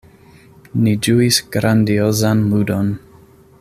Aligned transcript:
Ni 0.85 0.93
ĝuis 1.07 1.39
grandiozan 1.57 2.45
ludon. 2.55 2.95